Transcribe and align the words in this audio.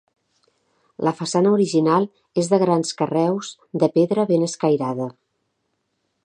La 1.07 1.11
façana 1.19 1.51
original 1.57 2.07
és 2.43 2.49
de 2.53 2.59
grans 2.63 2.95
carreus 3.03 3.53
de 3.85 3.91
pedra 3.99 4.27
ben 4.33 4.47
escairada. 4.49 5.09